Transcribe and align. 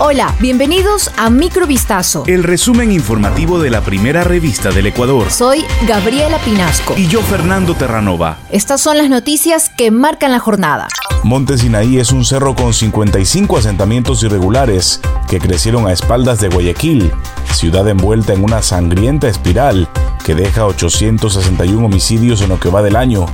Hola, 0.00 0.32
bienvenidos 0.38 1.10
a 1.16 1.28
Microvistazo. 1.28 2.22
El 2.28 2.44
resumen 2.44 2.92
informativo 2.92 3.58
de 3.58 3.68
la 3.68 3.80
primera 3.80 4.22
revista 4.22 4.70
del 4.70 4.86
Ecuador. 4.86 5.28
Soy 5.28 5.64
Gabriela 5.88 6.38
Pinasco. 6.38 6.94
Y 6.96 7.08
yo, 7.08 7.20
Fernando 7.20 7.74
Terranova. 7.74 8.38
Estas 8.48 8.80
son 8.80 8.96
las 8.96 9.10
noticias 9.10 9.68
que 9.68 9.90
marcan 9.90 10.30
la 10.30 10.38
jornada. 10.38 10.86
Monte 11.24 11.58
Sinaí 11.58 11.98
es 11.98 12.12
un 12.12 12.24
cerro 12.24 12.54
con 12.54 12.74
55 12.74 13.58
asentamientos 13.58 14.22
irregulares 14.22 15.00
que 15.28 15.40
crecieron 15.40 15.88
a 15.88 15.92
espaldas 15.92 16.38
de 16.38 16.48
Guayaquil, 16.48 17.10
ciudad 17.52 17.88
envuelta 17.88 18.32
en 18.32 18.44
una 18.44 18.62
sangrienta 18.62 19.26
espiral 19.26 19.88
que 20.24 20.36
deja 20.36 20.64
861 20.64 21.84
homicidios 21.84 22.40
en 22.40 22.50
lo 22.50 22.60
que 22.60 22.70
va 22.70 22.82
del 22.82 22.94
año, 22.94 23.26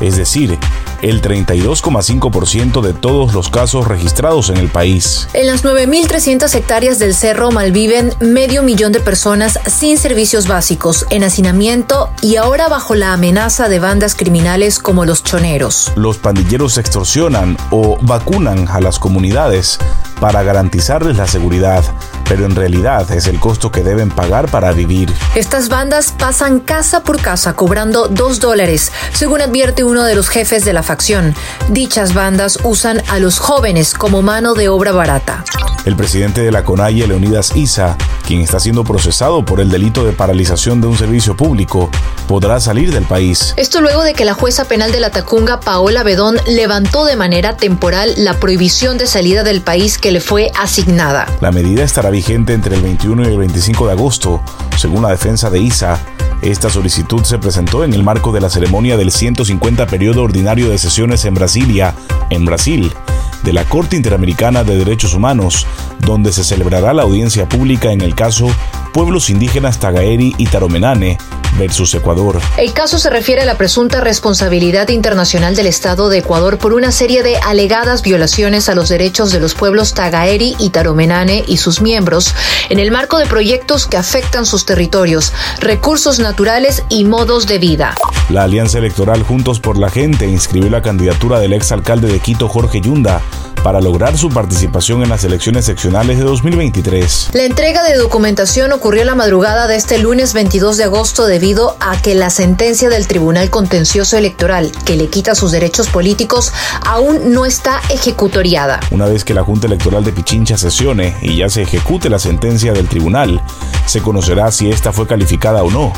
es 0.00 0.16
decir, 0.16 0.56
el 1.02 1.20
32,5% 1.20 2.80
de 2.80 2.94
todos 2.94 3.34
los 3.34 3.50
casos 3.50 3.86
registrados 3.86 4.48
en 4.50 4.56
el 4.56 4.68
país. 4.68 5.28
En 5.34 5.46
las 5.46 5.64
9.300 5.64 6.54
hectáreas 6.54 6.98
del 6.98 7.14
cerro 7.14 7.50
malviven 7.50 8.14
medio 8.20 8.62
millón 8.62 8.92
de 8.92 9.00
personas 9.00 9.58
sin 9.66 9.98
servicios 9.98 10.48
básicos, 10.48 11.06
en 11.10 11.24
hacinamiento 11.24 12.10
y 12.22 12.36
ahora 12.36 12.68
bajo 12.68 12.94
la 12.94 13.12
amenaza 13.12 13.68
de 13.68 13.80
bandas 13.80 14.14
criminales 14.14 14.78
como 14.78 15.04
los 15.04 15.22
choneros. 15.22 15.92
Los 15.96 16.18
pandilleros 16.18 16.78
extorsionan 16.78 17.56
o 17.70 17.98
vacunan 18.00 18.68
a 18.68 18.80
las 18.80 18.98
comunidades 18.98 19.78
para 20.20 20.42
garantizarles 20.44 21.16
la 21.16 21.26
seguridad, 21.26 21.84
pero 22.32 22.46
en 22.46 22.56
realidad 22.56 23.12
es 23.12 23.26
el 23.26 23.38
costo 23.38 23.70
que 23.70 23.82
deben 23.82 24.08
pagar 24.08 24.48
para 24.48 24.72
vivir. 24.72 25.12
Estas 25.34 25.68
bandas 25.68 26.14
pasan 26.18 26.60
casa 26.60 27.04
por 27.04 27.20
casa 27.20 27.52
cobrando 27.52 28.08
dos 28.08 28.40
dólares, 28.40 28.90
según 29.12 29.42
advierte 29.42 29.84
uno 29.84 30.04
de 30.04 30.14
los 30.14 30.30
jefes 30.30 30.64
de 30.64 30.72
la 30.72 30.82
facción. 30.82 31.34
Dichas 31.68 32.14
bandas 32.14 32.58
usan 32.64 33.02
a 33.08 33.18
los 33.18 33.38
jóvenes 33.38 33.92
como 33.92 34.22
mano 34.22 34.54
de 34.54 34.70
obra 34.70 34.92
barata. 34.92 35.44
El 35.84 35.94
presidente 35.94 36.40
de 36.40 36.50
la 36.50 36.64
CONAIE, 36.64 37.06
Leonidas 37.06 37.54
Isa, 37.54 37.98
quien 38.26 38.40
está 38.40 38.60
siendo 38.60 38.82
procesado 38.82 39.44
por 39.44 39.60
el 39.60 39.68
delito 39.68 40.02
de 40.02 40.12
paralización 40.12 40.80
de 40.80 40.86
un 40.86 40.96
servicio 40.96 41.36
público, 41.36 41.90
podrá 42.32 42.60
salir 42.60 42.94
del 42.94 43.04
país. 43.04 43.52
Esto 43.58 43.82
luego 43.82 44.02
de 44.02 44.14
que 44.14 44.24
la 44.24 44.32
jueza 44.32 44.64
penal 44.64 44.90
de 44.90 45.00
la 45.00 45.10
Tacunga, 45.10 45.60
Paola 45.60 46.02
Bedón, 46.02 46.38
levantó 46.46 47.04
de 47.04 47.14
manera 47.14 47.58
temporal 47.58 48.14
la 48.16 48.40
prohibición 48.40 48.96
de 48.96 49.06
salida 49.06 49.42
del 49.42 49.60
país 49.60 49.98
que 49.98 50.12
le 50.12 50.22
fue 50.22 50.50
asignada. 50.58 51.26
La 51.42 51.52
medida 51.52 51.84
estará 51.84 52.08
vigente 52.08 52.54
entre 52.54 52.74
el 52.74 52.80
21 52.80 53.24
y 53.24 53.26
el 53.26 53.36
25 53.36 53.84
de 53.84 53.92
agosto, 53.92 54.42
según 54.78 55.02
la 55.02 55.10
defensa 55.10 55.50
de 55.50 55.58
Isa. 55.58 56.00
Esta 56.40 56.70
solicitud 56.70 57.22
se 57.22 57.38
presentó 57.38 57.84
en 57.84 57.92
el 57.92 58.02
marco 58.02 58.32
de 58.32 58.40
la 58.40 58.48
ceremonia 58.48 58.96
del 58.96 59.10
150 59.10 59.86
periodo 59.86 60.22
ordinario 60.22 60.70
de 60.70 60.78
sesiones 60.78 61.26
en 61.26 61.34
Brasilia, 61.34 61.94
en 62.30 62.46
Brasil, 62.46 62.94
de 63.42 63.52
la 63.52 63.64
Corte 63.64 63.96
Interamericana 63.96 64.64
de 64.64 64.78
Derechos 64.78 65.12
Humanos, 65.12 65.66
donde 65.98 66.32
se 66.32 66.44
celebrará 66.44 66.94
la 66.94 67.02
audiencia 67.02 67.46
pública 67.46 67.92
en 67.92 68.00
el 68.00 68.14
caso 68.14 68.50
Pueblos 68.92 69.30
Indígenas 69.30 69.78
Tagaeri 69.78 70.34
y 70.36 70.46
Taromenane 70.46 71.18
versus 71.58 71.94
Ecuador. 71.94 72.40
El 72.56 72.72
caso 72.72 72.98
se 72.98 73.10
refiere 73.10 73.42
a 73.42 73.44
la 73.44 73.56
presunta 73.56 74.00
responsabilidad 74.00 74.88
internacional 74.88 75.54
del 75.54 75.66
Estado 75.66 76.08
de 76.08 76.18
Ecuador 76.18 76.58
por 76.58 76.72
una 76.72 76.92
serie 76.92 77.22
de 77.22 77.36
alegadas 77.36 78.02
violaciones 78.02 78.68
a 78.68 78.74
los 78.74 78.88
derechos 78.88 79.32
de 79.32 79.40
los 79.40 79.54
pueblos 79.54 79.94
Tagaeri 79.94 80.56
y 80.58 80.70
Taromenane 80.70 81.44
y 81.46 81.58
sus 81.58 81.80
miembros 81.80 82.34
en 82.68 82.78
el 82.78 82.90
marco 82.90 83.18
de 83.18 83.26
proyectos 83.26 83.86
que 83.86 83.96
afectan 83.96 84.46
sus 84.46 84.64
territorios, 84.64 85.32
recursos 85.60 86.18
naturales 86.18 86.84
y 86.88 87.04
modos 87.04 87.46
de 87.46 87.58
vida. 87.58 87.94
La 88.30 88.44
Alianza 88.44 88.78
Electoral 88.78 89.22
Juntos 89.22 89.60
por 89.60 89.78
la 89.78 89.90
Gente 89.90 90.26
inscribió 90.26 90.70
la 90.70 90.82
candidatura 90.82 91.38
del 91.38 91.52
exalcalde 91.52 92.08
de 92.08 92.20
Quito, 92.20 92.48
Jorge 92.48 92.80
Yunda, 92.80 93.20
para 93.62 93.80
lograr 93.80 94.18
su 94.18 94.28
participación 94.28 95.02
en 95.02 95.08
las 95.08 95.24
elecciones 95.24 95.64
seccionales 95.64 96.18
de 96.18 96.24
2023. 96.24 97.30
La 97.32 97.44
entrega 97.44 97.82
de 97.82 97.96
documentación 97.96 98.72
ocurrió 98.72 99.04
la 99.04 99.14
madrugada 99.14 99.66
de 99.66 99.76
este 99.76 99.98
lunes 99.98 100.34
22 100.34 100.76
de 100.76 100.84
agosto 100.84 101.26
debido 101.26 101.76
a 101.80 102.00
que 102.00 102.14
la 102.14 102.30
sentencia 102.30 102.88
del 102.88 103.06
Tribunal 103.06 103.50
Contencioso 103.50 104.16
Electoral 104.16 104.72
que 104.84 104.96
le 104.96 105.08
quita 105.08 105.34
sus 105.34 105.52
derechos 105.52 105.88
políticos 105.88 106.52
aún 106.84 107.32
no 107.32 107.46
está 107.46 107.80
ejecutoriada. 107.90 108.80
Una 108.90 109.06
vez 109.06 109.24
que 109.24 109.34
la 109.34 109.44
Junta 109.44 109.66
Electoral 109.66 110.04
de 110.04 110.12
Pichincha 110.12 110.56
sesione 110.56 111.16
y 111.22 111.36
ya 111.36 111.48
se 111.48 111.62
ejecute 111.62 112.10
la 112.10 112.18
sentencia 112.18 112.72
del 112.72 112.88
tribunal, 112.88 113.40
se 113.86 114.00
conocerá 114.00 114.50
si 114.50 114.70
esta 114.70 114.92
fue 114.92 115.06
calificada 115.06 115.62
o 115.62 115.70
no. 115.70 115.92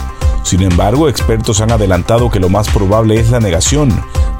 Sin 0.44 0.62
embargo, 0.62 1.09
expertos 1.09 1.60
han 1.62 1.72
adelantado 1.72 2.31
que 2.31 2.38
lo 2.38 2.50
más 2.50 2.69
probable 2.69 3.19
es 3.19 3.31
la 3.31 3.41
negación, 3.41 3.91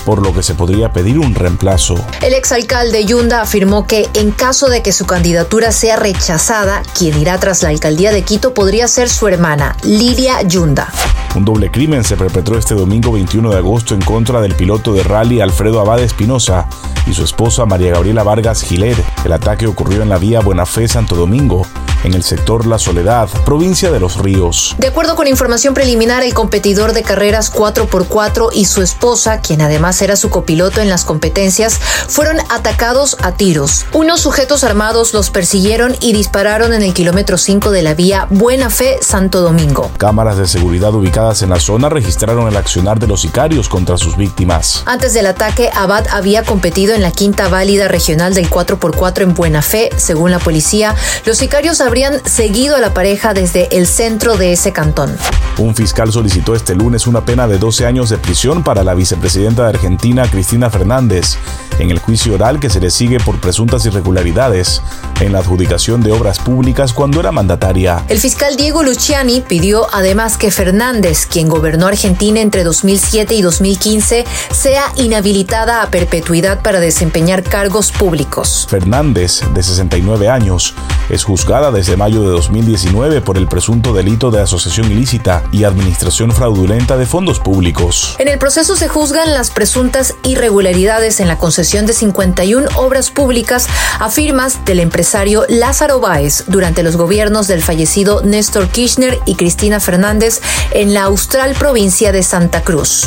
por 0.05 0.23
lo 0.23 0.35
que 0.35 0.43
se 0.43 0.55
podría 0.55 0.93
pedir 0.93 1.19
un 1.19 1.35
reemplazo. 1.35 1.97
El 2.21 2.35
exalcalde 2.35 3.07
Yunda 3.07 3.41
afirmó 3.41 3.87
que 3.87 4.07
en 4.13 4.31
caso 4.31 4.69
de 4.69 4.83
que 4.83 4.93
su 4.93 5.07
candidatura 5.07 5.73
sea 5.73 5.97
rechazada, 5.97 6.83
quien 6.97 7.19
irá 7.19 7.41
tras 7.41 7.63
la 7.63 7.71
alcaldía 7.71 8.13
de 8.13 8.23
Quito 8.23 8.53
podría 8.53 8.87
ser 8.87 9.09
su 9.09 9.27
hermana, 9.29 9.77
Lidia 9.83 10.43
Yunda. 10.43 10.93
Un 11.35 11.47
doble 11.47 11.71
crimen 11.71 12.05
se 12.05 12.17
perpetró 12.17 12.59
este 12.59 12.75
domingo 12.75 13.11
21 13.13 13.51
de 13.51 13.57
agosto 13.57 13.95
en 13.95 14.03
contra 14.03 14.41
del 14.43 14.55
piloto 14.55 14.93
de 14.93 15.03
rally 15.03 15.41
Alfredo 15.41 15.81
Abad 15.81 16.01
Espinosa 16.01 16.69
y 17.07 17.15
su 17.15 17.25
esposa 17.25 17.67
María 17.67 17.93
Gabriela 17.93 18.23
Vargas 18.23 18.63
Gilet. 18.63 18.97
El 19.25 19.33
ataque 19.33 19.67
ocurrió 19.67 20.03
en 20.03 20.11
la 20.11 20.19
vía 20.19 20.41
Buena 20.41 20.67
Fe 20.67 20.87
Santo 20.87 21.17
Domingo, 21.17 21.67
en 22.05 22.15
el 22.15 22.23
sector 22.23 22.67
La 22.67 22.79
Soledad, 22.79 23.29
provincia 23.45 23.91
de 23.91 23.99
Los 23.99 24.17
Ríos. 24.19 24.77
De 24.79 24.87
acuerdo 24.87 25.17
con 25.17 25.27
información 25.27 25.75
preliminar, 25.75 26.23
el 26.23 26.35
competidor 26.35 26.93
de 26.93 27.03
carreras 27.03 27.53
4x4 27.53 28.51
y 28.53 28.67
su 28.67 28.83
esposa, 28.83 29.41
quien 29.41 29.63
además 29.63 30.01
era 30.03 30.17
su 30.17 30.31
copiloto 30.31 30.81
en 30.81 30.89
las 30.89 31.05
competencias, 31.05 31.81
fueron 32.09 32.39
atacados 32.51 33.17
a 33.23 33.33
tiros. 33.33 33.87
Unos 33.93 34.21
sujetos 34.21 34.65
armados 34.65 35.15
los 35.15 35.31
persiguieron 35.31 35.97
y 36.01 36.13
dispararon 36.13 36.73
en 36.73 36.83
el 36.83 36.93
kilómetro 36.93 37.39
5 37.39 37.71
de 37.71 37.83
la 37.83 37.95
vía 37.95 38.27
Buena 38.31 38.71
Fe 38.71 38.99
Santo 39.01 39.41
Domingo. 39.41 39.91
Cámaras 39.97 40.37
de 40.37 40.47
seguridad 40.47 40.95
ubicadas 40.95 41.43
en 41.43 41.51
la 41.51 41.61
zona 41.61 41.89
registraron 41.89 42.47
el 42.49 42.57
accionar 42.57 42.99
de 42.99 43.07
los 43.07 43.23
sicarios 43.23 43.69
contra 43.69 43.97
sus 43.97 44.17
víctimas. 44.17 44.83
Antes 44.85 45.15
del 45.15 45.27
ataque, 45.27 45.71
Abad 45.75 46.07
había 46.11 46.43
competido 46.43 46.95
en 46.95 47.03
la 47.03 47.13
quinta 47.13 47.49
válida 47.49 47.89
regional 47.89 48.35
del 48.35 48.51
4x4 48.51 49.23
en 49.23 49.35
Buena 49.35 49.63
Fe, 49.63 49.91
según 49.97 50.31
la 50.31 50.39
policía. 50.39 50.95
Los 51.25 51.39
sicarios 51.39 51.81
habrían 51.81 51.94
seguido 52.25 52.75
a 52.75 52.81
la 52.81 52.93
pareja 52.93 53.35
desde 53.35 53.69
el 53.77 53.87
centro 53.87 54.37
de 54.37 54.53
ese 54.53 54.73
cantón. 54.73 55.17
Un 55.59 55.77
fiscal 55.77 56.11
solicitó 56.11 56.57
este 56.57 56.75
lunes 56.75 57.07
una 57.07 57.25
pena 57.25 57.47
de 57.47 57.59
12 57.59 57.87
años 57.87 58.11
de 58.11 58.19
prisión 58.19 58.65
para 58.65 58.83
la 58.83 58.95
vicepresidenta 58.95 59.63
de 59.63 59.69
Argentina, 59.69 60.29
Cristina 60.29 60.69
Fernández, 60.71 61.37
en 61.79 61.93
el 61.93 62.01
juicio 62.01 62.35
oral 62.35 62.59
que 62.59 62.69
se 62.69 62.81
le 62.81 62.91
sigue 62.91 63.21
por 63.21 63.41
presuntas 63.41 63.87
irregularidades 63.87 64.83
en 65.21 65.33
la 65.33 65.39
adjudicación 65.39 66.03
de 66.03 66.11
obras 66.11 66.41
públicas 66.41 66.93
cuando 66.93 67.21
era 67.21 67.31
mandataria. 67.31 68.05
El 68.09 68.19
fiscal 68.19 68.57
Diego 68.57 68.83
Luciani 68.83 69.41
pidió 69.41 69.87
además 69.93 70.37
que 70.37 70.51
Fernández, 70.51 71.27
quien 71.27 71.49
gobernó 71.49 71.87
Argentina 71.87 72.41
entre 72.41 72.65
2007 72.65 73.35
y 73.35 73.43
2015, 73.43 74.25
sea 74.51 74.87
inhabilitada 74.97 75.83
a 75.83 75.91
perpetuidad 75.91 76.63
para 76.63 76.81
desempeñar 76.81 77.45
cargos 77.45 77.93
públicos. 77.93 78.67
Fernández, 78.69 79.43
de 79.55 79.63
69 79.63 80.29
años, 80.29 80.75
es 81.09 81.23
juzgada 81.23 81.71
desde 81.85 81.99
mayo 81.99 82.23
de 82.23 82.31
2019 82.31 83.21
por 83.21 83.37
el 83.37 83.47
presunto 83.47 83.93
delito 83.93 84.31
de 84.31 84.41
asociación 84.41 84.91
ilícita 84.91 85.45
y 85.53 85.65
administración 85.65 86.33
fraudulenta 86.33 86.97
de 86.97 87.05
fondos 87.05 87.41
públicos. 87.41 88.17
En 88.19 88.29
el 88.29 88.39
proceso 88.39 88.75
se 88.75 88.89
juzgan 88.89 89.35
las 89.35 89.51
presuntas 89.51 90.15
irregularidades 90.23 91.21
en 91.21 91.29
la 91.29 91.37
concesión 91.37 91.85
de 91.85 91.93
51 91.93 92.71
obras 92.77 93.11
públicas 93.11 93.69
a 94.01 94.09
firmas 94.09 94.65
del 94.65 94.81
empresario 94.81 95.45
Lázaro 95.51 96.01
Báez 96.01 96.45
durante 96.47 96.83
los 96.83 96.97
gobiernos 96.97 97.49
del 97.49 97.63
fallecido 97.63 98.23
Néstor 98.23 98.69
Kirchner 98.69 99.21
y 99.27 99.35
Cristina 99.35 99.79
Fernández 99.79 100.41
en 100.71 100.95
la 100.95 101.03
austral 101.03 101.55
provincia 101.55 102.13
de 102.13 102.23
Santa 102.23 102.63
Cruz. 102.63 103.07